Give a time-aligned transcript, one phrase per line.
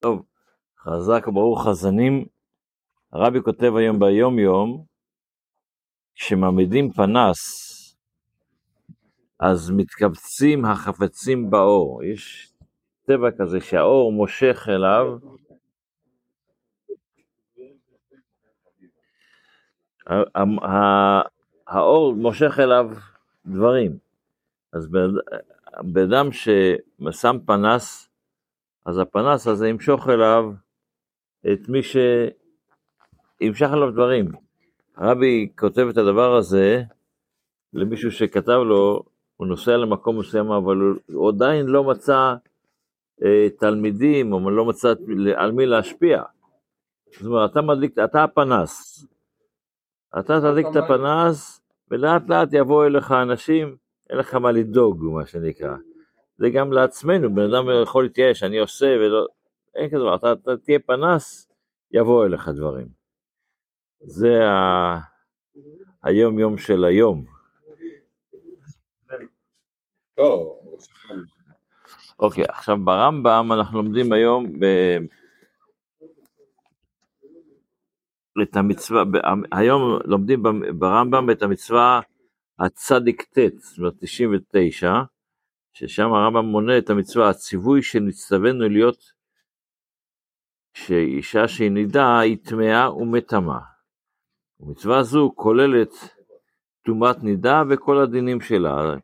[0.00, 0.22] טוב,
[0.78, 2.24] חזק וברוך חזנים.
[3.12, 4.84] הרבי כותב היום ביום יום,
[6.14, 7.38] כשמעמידים פנס,
[9.40, 12.04] אז מתקבצים החפצים באור.
[12.04, 12.52] יש
[13.04, 15.18] טבע כזה שהאור מושך אליו.
[21.66, 22.90] האור מושך אליו
[23.46, 23.98] דברים.
[24.72, 24.88] אז
[25.82, 28.07] בן אדם ששם פנס,
[28.88, 30.52] אז הפנס הזה ימשוך אליו
[31.52, 34.28] את מי שימשך אליו דברים.
[34.96, 36.82] הרבי כותב את הדבר הזה
[37.72, 39.02] למישהו שכתב לו,
[39.36, 40.76] הוא נוסע למקום מסוים, אבל
[41.12, 42.34] הוא עדיין לא מצא
[43.24, 44.88] אה, תלמידים, או לא מצא
[45.36, 46.22] על מי להשפיע.
[47.12, 49.06] זאת אומרת, אתה מדליק, אתה הפנס.
[50.18, 51.60] אתה תדליק את הפנס,
[51.90, 53.76] ולאט לאט יבואו אליך אנשים,
[54.10, 55.76] אין לך מה לדאוג, מה שנקרא.
[56.38, 59.26] זה גם לעצמנו, בן אדם יכול להתייאש, אני עושה ולא,
[59.74, 61.48] אין כזה דבר, אתה, אתה תהיה פנס,
[61.90, 62.88] יבואו אליך דברים.
[64.00, 64.98] זה ה...
[66.02, 67.24] היום יום של היום.
[72.18, 74.64] אוקיי, עכשיו ברמב"ם אנחנו לומדים היום ב...
[78.42, 79.02] את המצווה,
[79.52, 80.42] היום לומדים
[80.78, 82.00] ברמב"ם את המצווה
[82.58, 84.92] הצדיק ט', זאת אומרת 99,
[85.78, 89.12] ששם הרמב"ם מונה את המצווה, הציווי שנצטווינו להיות,
[90.74, 93.60] שאישה שהיא נידה היא טמאה ומטמאה.
[94.60, 95.90] ומצווה זו כוללת
[96.86, 98.94] טומאת נידה וכל הדינים שלה,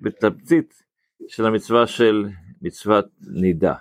[0.00, 0.82] בתמצית
[1.28, 2.24] של המצווה של
[2.62, 3.74] מצוות נידה.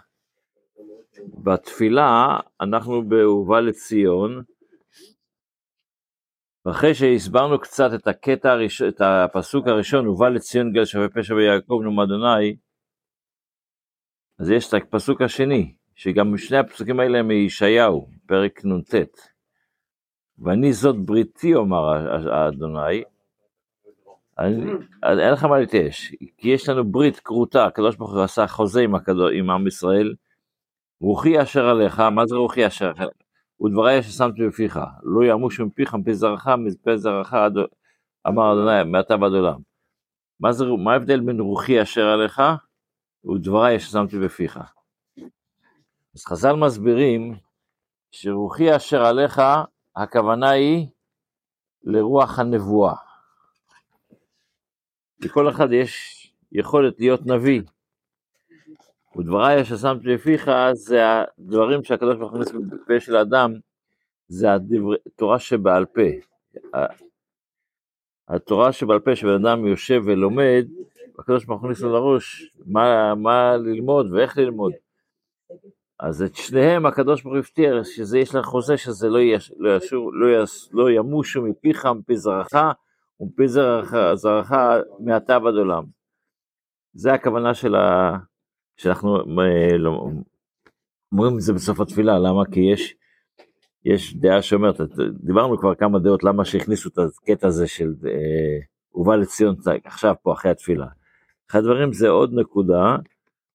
[1.43, 4.43] בתפילה אנחנו באהובה לציון,
[6.67, 11.79] ואחרי שהסברנו קצת את הקטע הראשון, את הפסוק הראשון, ובא לציון גל שווה פשע ויעקב
[11.83, 12.55] נאום אדוני,
[14.39, 18.95] אז יש את הפסוק השני, שגם שני הפסוקים האלה הם מישעיהו, פרק נ"ט.
[20.39, 21.83] ואני זאת בריתי, אומר
[22.31, 23.03] האדוני,
[25.03, 28.95] אין לך מה להתייאש, כי יש לנו ברית כרותה, הקדוש ברוך הוא עשה חוזה עם,
[28.95, 30.15] הקדוש, עם עם ישראל,
[31.01, 32.91] רוחי אשר עליך, מה זה רוחי אשר
[33.59, 33.71] עליך?
[33.71, 37.33] ודברי אשר שמתי בפיך, לא ימוש מפיך מפי זרעך מפי זרעך,
[38.27, 39.59] אמר אדוני מעתה ועד עולם.
[40.39, 42.41] מה, זה, מה ההבדל בין רוחי אשר עליך
[43.25, 44.59] ודברי אשר שמתי בפיך?
[46.15, 47.35] אז חז"ל מסבירים
[48.11, 49.41] שרוחי אשר עליך,
[49.95, 50.87] הכוונה היא
[51.83, 52.95] לרוח הנבואה.
[55.19, 57.61] לכל אחד יש יכולת להיות נביא.
[59.17, 61.01] ודבריי אשר שמתי בפיך זה
[61.39, 63.53] הדברים שהקדוש ברוך הוא מכניס בפה של האדם,
[64.27, 64.47] זה
[65.05, 66.01] התורה שבעל פה.
[68.27, 70.65] התורה שבעל פה, שבן אדם יושב ולומד,
[71.19, 74.73] הקדוש ברוך הוא מכניס לו לראש מה, מה ללמוד ואיך ללמוד.
[75.99, 79.77] אז את שניהם הקדוש ברוך הוא הבטיח שזה יש לך חוזה שזה לא, יש, לא,
[79.77, 82.53] ישור, לא, יס, לא ימושו מפיך מפי זרעך
[83.19, 83.47] ומפי
[84.13, 84.53] זרעך
[84.99, 85.83] מעתה ועד עולם.
[86.93, 88.17] זה הכוונה של ה...
[88.77, 90.09] שאנחנו אה, לא,
[91.11, 92.45] אומרים את זה בסוף התפילה, למה?
[92.51, 92.95] כי יש,
[93.85, 94.81] יש דעה שאומרת,
[95.23, 98.59] דיברנו כבר כמה דעות למה שהכניסו את הקטע הזה של אה,
[98.95, 100.87] ובא לציון עכשיו פה אחרי התפילה.
[101.49, 102.95] אחד הדברים זה עוד נקודה,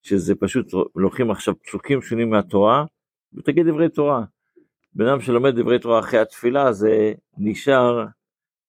[0.03, 0.66] שזה פשוט
[0.97, 2.84] לוקחים עכשיו פסוקים שונים מהתורה,
[3.34, 4.25] ותגיד דברי תורה.
[4.94, 8.06] בן אדם שלומד דברי תורה אחרי התפילה זה נשאר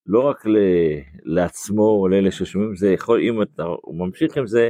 [0.05, 0.57] לא רק ל,
[1.23, 3.63] לעצמו או לאלה ששומעים, זה יכול, אם אתה
[3.93, 4.69] ממשיך עם זה,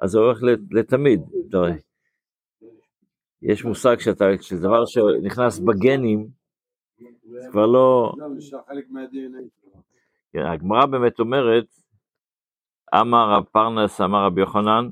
[0.00, 0.38] אז זה הולך
[0.70, 1.20] לתמיד.
[3.42, 6.28] יש מושג שאתה, שזה דבר שנכנס בגנים,
[7.24, 8.12] זה כבר לא...
[10.32, 11.66] כן, הגמרא באמת אומרת,
[13.00, 14.88] אמר רב פרנס, אמר רבי יוחנן,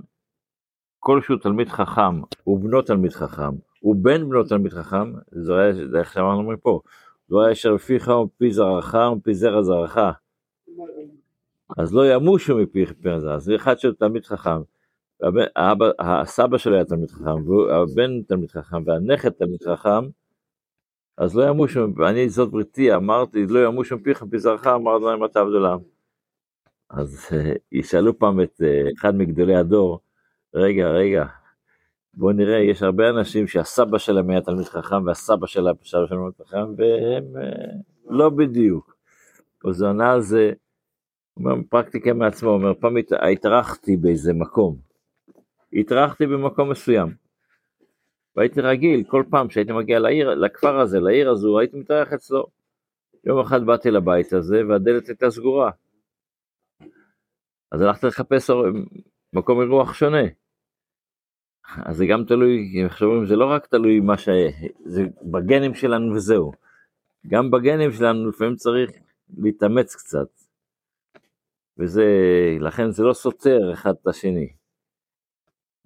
[0.98, 3.50] כלשהו תלמיד חכם, ובנו תלמיד חכם,
[3.82, 5.52] ובן בנו תלמיד חכם, זה
[5.98, 6.80] איך שאמרנו מפה,
[7.30, 9.98] לא היה אשר בפיך ומפי זרעך ומפי זרע זרעך.
[11.78, 12.84] אז לא ימושו מפי
[13.19, 14.62] זרעך, זה אחד של תלמיד חכם.
[15.56, 20.05] האבא, הסבא שלו היה תלמיד חכם, והבן תלמיד חכם, והנכד תלמיד חכם,
[21.17, 25.41] אז לא ימושו, אני זאת בריתי, אמרתי, לא ימושו מפיך מפי זרעך, אמר אדוני מטה
[25.41, 25.79] עבדולם.
[26.91, 27.29] אז
[27.73, 30.00] ישאלו פעם את אה, אחד מגדולי הדור,
[30.55, 31.25] רגע, רגע,
[32.15, 36.75] בואו נראה, יש הרבה אנשים שהסבא שלהם היה תלמיד חכם, והסבא שלהם היה תלמיד חכם,
[36.76, 37.73] והם אה,
[38.08, 38.97] לא בדיוק.
[39.69, 40.53] אז הוא ענה על זה,
[41.35, 42.97] הוא אומר, פרקטיקה מעצמו, הוא אומר, פעם
[43.32, 44.92] התארחתי באיזה מקום,
[45.72, 47.08] התארחתי במקום מסוים.
[48.36, 52.46] והייתי רגיל, כל פעם שהייתי מגיע לעיר, לכפר הזה, לעיר הזו, הייתי מתארח אצלו.
[53.24, 55.70] יום אחד באתי לבית הזה והדלת הייתה סגורה.
[57.72, 58.50] אז הלכתי לחפש
[59.32, 60.22] מקום אירוח שונה.
[61.76, 64.28] אז זה גם תלוי, עכשיו אומרים, זה לא רק תלוי מה ש...
[64.84, 66.52] זה בגנים שלנו וזהו.
[67.26, 68.90] גם בגנים שלנו לפעמים צריך
[69.38, 70.28] להתאמץ קצת.
[71.78, 72.04] וזה,
[72.60, 74.62] לכן זה לא סותר אחד את השני.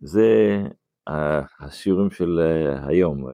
[0.00, 0.58] זה
[1.60, 3.24] השיעורים של אה, היום.